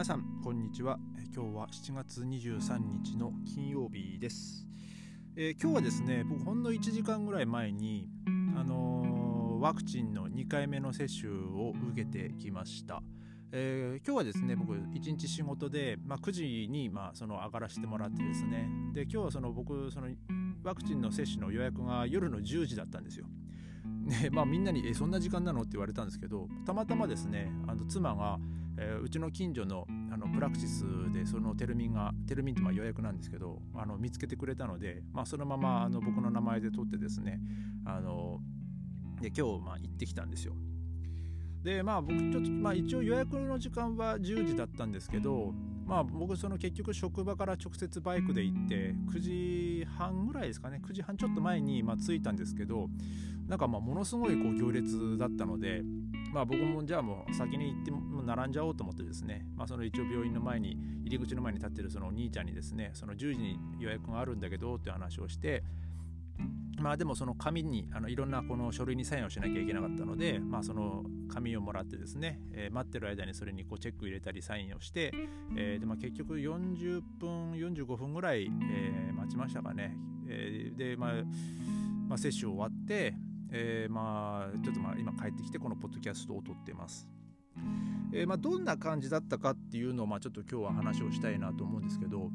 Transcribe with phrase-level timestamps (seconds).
[0.00, 0.98] 皆さんこんにちは。
[1.36, 4.66] 今日は7月23日の金曜日です、
[5.36, 8.08] えー今日はですね僕ほんの1時間ぐらい前に
[8.56, 13.02] あのーワクチンの2回目の接種を受けてきました、
[13.52, 18.70] えー今日はですね僕1日仕事で、まあ、9時に、まあ、その上がらせてもらってですね。
[18.94, 20.08] で今日はその僕その
[20.64, 23.26] ワクチンの接種の予約が夜の10時だったんですよ。
[24.22, 28.38] でまあみんなに「えそんな時間なの?」って言われたんですけどたまたまですねあの妻が、
[28.80, 37.40] えーうちの近所のあのプラクティスでそのテルミンがテルミンってまあ予約なんですけどあの見つけてくれたので、まあ、そのままあの僕の名前で取ってですね
[37.84, 38.40] あの
[39.20, 40.54] で今日まあ行ってきたんですよ。
[41.62, 45.52] でまあ僕ちょっと、まあ、一応予約の時間は10時だったんですけど
[45.84, 52.88] まあ僕その結局職場から直接バイクで行って9時半ぐらいですかね9時半ちょっと前にま着いたんですけど
[53.46, 55.82] なんかまあものすごいこう行列だったので
[56.32, 59.46] まあ僕もじゃあもう先に行っても並んじゃおうと思ってですね。
[59.56, 65.62] まあその一応病院の前に入り口の前に立ってるそのお兄ちゃんにですねその10時に予約があるんだけどっていう話をして
[66.80, 75.12] まあでもその紙にあのいろんなこの書類にサインをしなきゃいけなかったので、まあ、その紙をもらってですね、えー待ってる間にそれにこうチェック入れたりサインをして、
[75.56, 79.96] えーでまあ、結局40分45分ぐらい、えー待ちましたかね、
[80.28, 81.12] えーで、まあ
[82.08, 83.14] まあ、接種終わって、
[83.52, 87.08] えーまあちょっとまあ今帰ってきてこのポッドキャストを撮ってます。
[88.12, 92.30] えーまあ、どんな感じだったかっていうのを、まあ、ちょっと今日は話をしたいなと思うんですけど、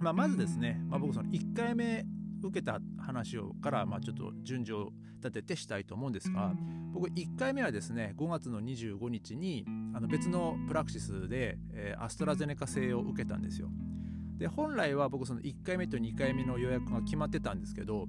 [0.00, 2.04] まあ、まずですね、まあ、僕その1回目
[2.42, 6.52] 受けた話をから、まあ、ちょっと順序を立ててしたいと思うんですが
[6.92, 13.68] 僕1回目はですね5月の25日にあの別のプラクシスで、えーアストラゼネカ製を受けたんですよ。
[14.36, 18.08] で本来は僕その1回目と2回目の予約が決まってたんですけど、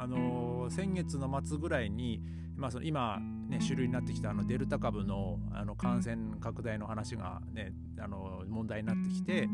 [0.00, 2.22] あの先月の末ぐらいに、
[2.56, 3.18] まあ、その今、
[3.50, 9.46] ね、主流になってきたあのデルタ株のあの感染拡大の話が、ね、あの問題になってきて、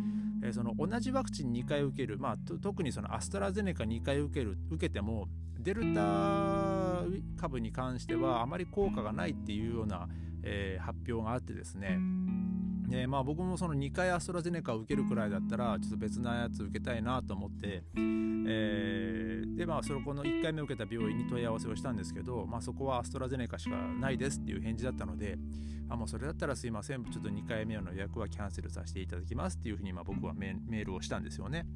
[0.42, 5.26] えーその同じワクチン2回受ける、まあ、特にそのアストラゼネカ2回受ける受けても
[5.58, 7.02] デルタ
[7.40, 10.06] 株に関してはあまり効果がないっていうような、
[10.44, 11.98] えー発表があってですね。
[12.88, 25.38] でまあ、僕もその2回アストラゼネカを受けるくらいだったらちょっと別なやつ受けたいなと思って、えーでまあそこの1回目受けた病院に問い合わせをしたんですけど、まあ、そこはアストラゼネカしかないですっていう返事だったので
[25.88, 31.66] あもうそれだったらすいませんちょっと2回目の予約はキャンセルさせていただきますっていうふうにまあ僕はメメールをしたんですよね。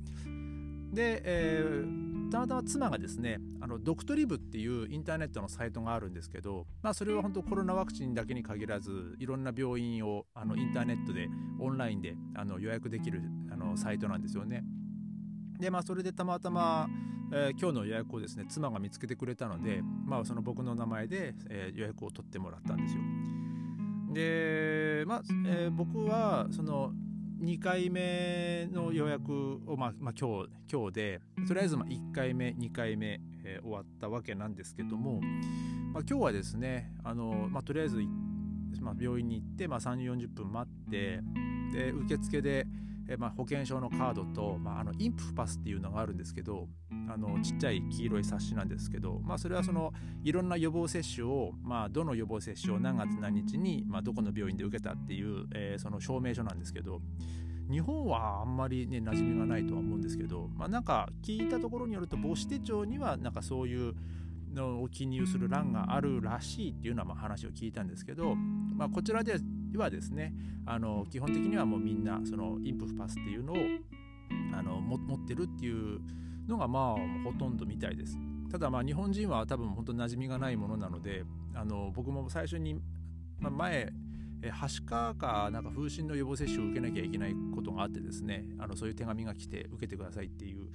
[0.92, 13.20] で、えーたまたま妻がですねあのドクトリブっていうインターネットのサイトがあるんですけど、まあ、それは本当コロナワクチンだけに限らずいろんな病院をあのインターネットでオンラインであの予約できる
[13.52, 14.62] あのサイトなんですよね。
[15.58, 16.88] でまあそれでたまたま、
[17.32, 23.02] えー今日の予約をですね妻が見つけてくれたので、まあ、その僕の名前で、えー予約を取ってもらったんですよ。
[24.12, 26.92] でまあ、えー僕はその
[27.40, 35.20] 2回目の予約を、まあまあ、今日今日でとりあえずまあ1回目2回目、えー終わったわけなんですけども、
[35.92, 38.02] まあ、今日はですねあの、まあ、とりあえず、
[38.80, 41.20] まあ、病院に行って、まあ、3 4 0分待って
[41.72, 42.66] で受付で、
[43.12, 46.68] えまあ、保険証のカードと、まあ、あのインプパスっていうのがあるんですけど
[47.12, 57.00] あのちっちゃい黄色い冊子なんですけど、まあ、それはそのいろんな予防接種を、まあ、どの予防接種を何月何日に、まあ、どこの病院で受けたっていう、えーその証明書なんですけど
[57.70, 63.94] 日本はあんまりね馴染みがないとは思うんですけど、まあ、なんか聞いたところによると母子手帳にはなんかそういう
[64.52, 69.36] のを記入する欄があるらしいっていうのはま話を聞いたんですけど、まあ、こちらで
[69.70, 70.34] ではですね
[70.66, 73.56] あの基本的にはもうみんなそのインプフパスっていうのを
[74.54, 76.00] あの持ってるっていう
[76.48, 78.18] のがまあほとんどみたいです。
[78.50, 82.74] ただまあ日本人は多分本当に馴染みがないものなのであの僕も最初に、
[83.38, 83.92] まあ、前
[84.50, 90.70] はしかかなんか風疹の予防接種を受けなきゃいけないことがあってですねあのそういう手紙が来て受けてくださいっていう、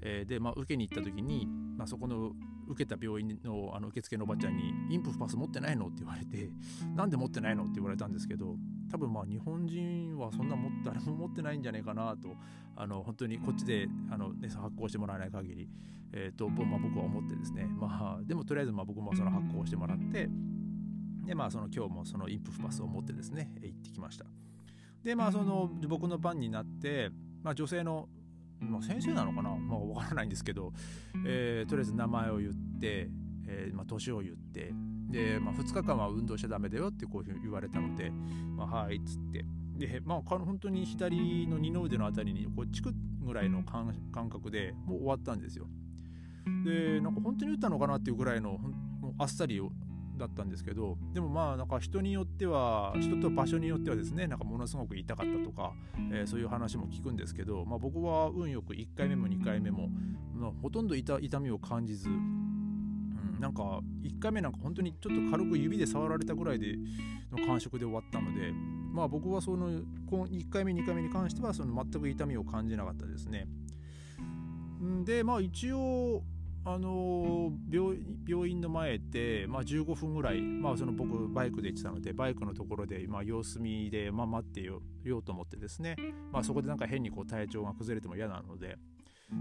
[0.00, 1.46] えーで、まあ、受けに行った時に、
[1.76, 2.32] まあ、そこの
[2.68, 6.50] 受けた病院のあの受付のおばちゃんに「インプフパス持ってないの?」って言われて
[6.94, 8.56] 「なんで持ってないの?」って言われたんですけど
[8.90, 12.36] 多分まあ日本人はそんなも誰も持ってないんじゃないかなと
[12.74, 15.68] あの本当にこっちであの、ね、発行してもらわない限り、
[16.12, 20.28] えーとまあ、僕は思ってですねまあでもとりあえずまあ僕もその発行してもらって
[21.24, 24.26] でまあその今日もそのインプフパスを持ってですね行ってきました
[25.02, 27.10] でまあその僕の番になって、
[27.42, 28.08] まあ、女性の、
[28.60, 29.50] まあ、先生なのかな？
[29.54, 30.72] まあわからないんですけど、
[31.24, 33.08] えーとりあえず名前を言って、
[33.46, 34.72] えーまあ、年を言って。
[35.08, 39.44] で、まあ、2日間は運動しちゃダメだよってこういうふうに言われたので、まあ、はいっつって。
[39.76, 45.66] でまあか本当に左の二の腕のあたりにこうチクぐらいの感感覚でもう終わったんですよ。
[46.64, 48.58] でなんか本当に打ったのかなっていうぐらいの
[49.18, 49.60] あっさり
[50.16, 55.72] だったんですけどでもまあなんか人によっては人と場所によってはですねなんかものすごく痛かったとか、
[56.12, 59.88] えー、そういう話も聞くんですけど、まあ、僕は運よく1回目も2回目も、
[60.34, 66.76] まあ、ほとんど痛みを感じず、うん、なんか1回目なんか本当にちょっと軽く指で触られたぐらいで
[67.32, 68.52] の感触で終わったので
[68.92, 73.46] まあ僕はその1回目2回目に関してはその全く痛みを感じなかったですね。
[75.04, 76.22] でまあ一応
[76.68, 85.94] あの病院の前で、まあ、15分ぐらい、まあ、その僕バイクで行ってたのでバイクのところで、まあ、様子見で、まあ、待ってようと思ってですね、
[86.32, 88.76] まあ、そこでなんか変にこう体調が崩れても嫌なので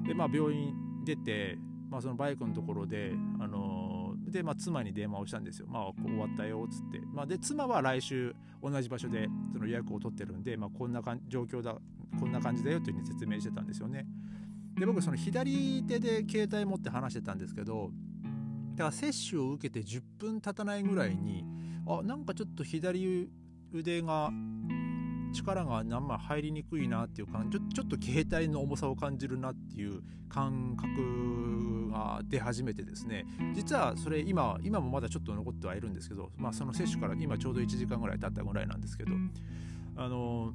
[0.05, 0.73] で、まあ、病院
[1.03, 1.57] 出て、
[1.89, 5.67] まあ、そのバイクのところで、あの、でまあ、妻に電話をしたんですよ。
[5.67, 11.75] まあ、終わったよっつって、まあ、で妻は来週同じ場所でその予約を取ってるんで、まあ、こんな状況だ
[12.19, 14.05] こんな感じだよというふうに説明してたんですよね。
[14.77, 17.91] で僕その左手で携帯持って話してたんですけど
[18.75, 21.45] だから接種を受けて10分経たないぐらいに
[21.87, 23.29] あなんかちょっと左
[23.71, 24.31] 腕が
[25.33, 33.25] 力が何枚入りにくいなっていう感じちょっと携帯の重さを感じるなっていう感覚が出始めてですね。
[33.53, 39.11] 実はそれ今今もまだちょっと残ってはいるんですけど、まあ、その接種から今ちょうど1時間ぐらい経ったぐらいなんですけど
[39.97, 40.53] あの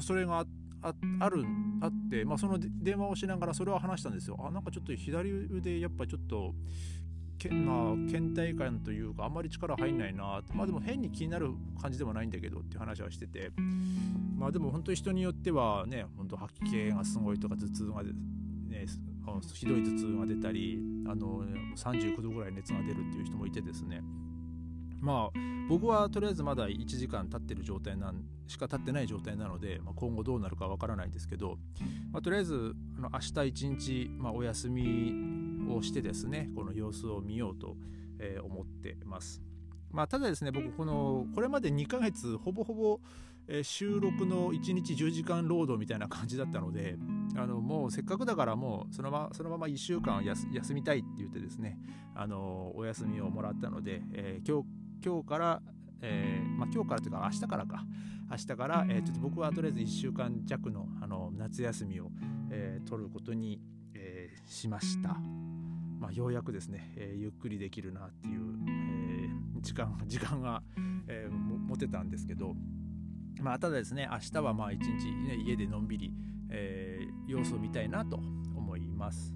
[0.00, 0.55] それがあって
[0.88, 1.44] あある
[1.80, 4.36] あって、まあ、その電話をしながらそれは話したんですよ。
[4.40, 6.54] あなんかちょっと左腕やっぱちょっと
[7.38, 11.50] けまあ倦怠感というかあんまり力入んないなまあでも変に気になる
[11.80, 13.52] 感じでもないんだけどっていう話はしてて。
[14.36, 18.12] まあでも本当に人によってはね本当吐き気がすごいとか頭痛がね
[19.54, 20.78] ひどい頭痛が出たり
[21.08, 21.42] あの
[21.74, 24.02] 39度ぐらい熱が出るっていう人もいてですね。
[25.00, 25.38] まあ
[25.68, 31.58] 僕はとりあえずまだ1時間経ってる状態なんしか経ってない状態なので、まあ、今後どうなるかわからないですけど、
[32.12, 35.12] まあ、とりあえずあの明日一日、まあ、お休み
[35.68, 37.76] をしてですねこの様子を見ようと、
[38.20, 39.42] えー、思ってます。
[39.90, 43.00] まあ、ただですね僕このこれまで2ヶ月ほぼほぼ、
[43.48, 46.96] えー、収録の1日10時間労働みたいな感じだったので
[47.36, 51.78] あのもうせっかくだからもうそのままそのまま1週間休みたいって言ってですね
[52.14, 55.62] あのお休みをもらったので、えー、今日今日から、
[56.02, 57.84] えー、まあ、今日からというか明日からか
[58.30, 62.10] 明日から、えー、ちょっと僕はとりあえず1週間弱のあの夏休みを、
[62.50, 63.60] えー、取ることに、
[63.94, 65.16] えー、しました。
[65.98, 70.62] まあ、ようやくですね、え、ゆっくりできるなっていう、え、時間 時間が、
[71.06, 72.54] えー、持てたんですけど、
[73.40, 76.12] まあ、ただですね明日はまあ一日、ね、家でのんびり、
[76.50, 79.34] えー、様子を見たいなと思います。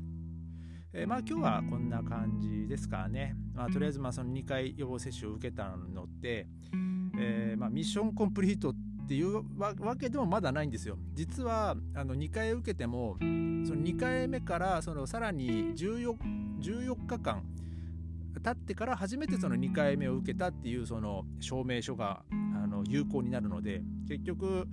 [0.92, 3.36] えー、まあ今日はこんな感じですかね。
[3.54, 6.48] まあ、とりあえずまあその2回予防接種を受けたので、
[7.18, 8.74] えー、まあミッションコンプリートっ
[9.06, 10.98] ていうわけでもまだないんですよ。
[11.14, 16.16] 実はあの2回受けてもその2回目からそのさらに 14,
[16.60, 17.44] 14日間
[18.42, 24.66] 経ってから初めてその2回目を受けたっていうその証明書があの有効になるので結局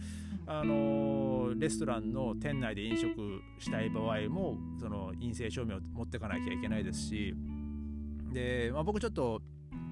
[0.48, 7.34] あのレストランの店内で飲食したい場合もその陰性証明を持っていかなきゃいけないですし
[8.32, 9.42] で、まあ、僕ちょっと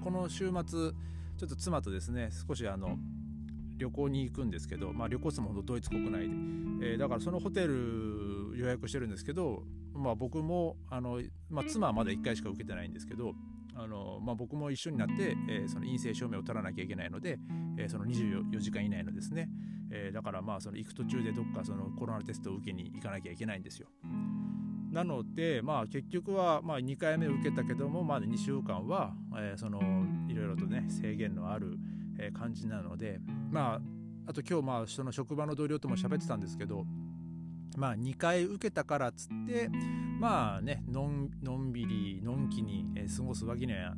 [0.02, 0.92] この週末
[1.36, 2.96] ちょっと妻とですね少しあの
[3.76, 6.20] 旅行に行くんですけど、まあ、旅行室もドイツ国内
[6.80, 9.62] で、えー、だからそのホテル予約してるんですけど、
[9.92, 11.20] まあ、僕もあの、
[11.50, 13.34] まあ、妻はまだ1回しか受けてないんですけど
[13.74, 17.38] あの、まあ、僕も一緒になって、えー、その陰性証明を取らなきゃいけないので、
[17.78, 19.50] えー、その24時間以内のですね、
[19.96, 23.88] えー、だからまあその行く途中でどっかそのコロナテストを受けに行かなきゃいけないんですよ。
[24.92, 29.80] なので、まあ、結局はまあ2回目受けたけども、まだ2週間は、えー、その
[30.28, 31.78] いろいろとね制限のある、
[32.18, 33.80] え感じなのでまあ
[34.30, 36.86] あと今日まあその職場の同僚とも喋ってたんですけど
[37.76, 39.68] まあ2回受けたからっつって
[40.18, 43.94] まあねのんのんびりのんきに過ごすわけには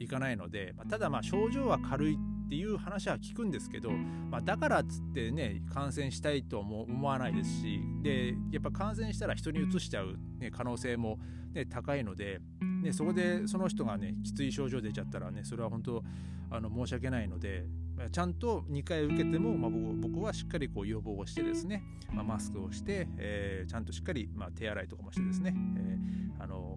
[0.00, 2.18] いかないので、まあ、ただまあ症状は軽い
[2.52, 11.18] っていう話は聞くんですけど、まあ、だからっつってね感染したいとも思わないですしでやっぱ感染したら人にうつしちゃう、ね、可能性も、
[11.54, 12.40] ね、高いので、
[12.82, 16.04] ね、そこでその人がねきつい症状出ちゃったらねそれは本当
[16.50, 17.64] あの申し訳ないので
[18.10, 19.70] ちゃんと2回受けても、まあ、
[20.02, 21.82] 僕はしっかりこう予防をしてですね、
[22.12, 26.76] まあ、マスクをして、えー、ちゃんとしっかり、まあ、手洗いとかもしてですね、えー、あの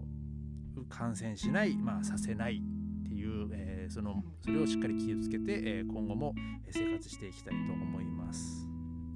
[0.88, 2.62] 感染しない、まあ、させない
[3.26, 6.34] いう、えー、そのそれをしっかり気をつけて、えー、今後も
[6.70, 8.68] 生活していきたいと思います、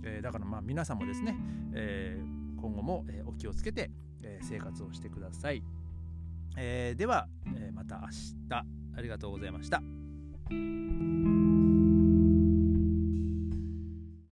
[0.03, 1.35] えー、だからまあ皆さんもですね、
[1.73, 3.89] えー、今後も、えお気をつけて、
[4.21, 5.63] え生活をしてください、
[6.57, 8.07] えでは、えまた明
[8.49, 8.79] 日。
[8.97, 9.81] ありがとうございました。